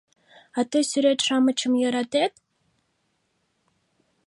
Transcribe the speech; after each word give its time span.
А 0.57 0.59
тый 0.69 0.83
сӱрет-шамычым 0.91 1.73
йӧратет? 1.81 2.33